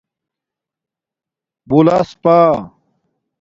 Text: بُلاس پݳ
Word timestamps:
بُلاس 1.67 2.09
پݳ 2.21 2.35